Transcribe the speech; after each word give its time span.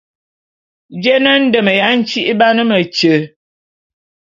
Jé 1.01 1.11
é 1.17 1.21
ne 1.23 1.31
ndem 1.45 1.67
ya 1.77 1.87
ntyi'ibane 1.97 2.63
metye? 2.69 3.15